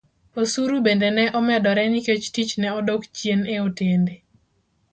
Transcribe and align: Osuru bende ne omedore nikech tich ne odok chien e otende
Osuru 0.41 0.75
bende 0.85 1.09
ne 1.17 1.25
omedore 1.39 1.83
nikech 1.91 2.25
tich 2.35 2.53
ne 2.61 2.69
odok 2.79 3.01
chien 3.17 3.41
e 3.53 3.55
otende 3.67 4.15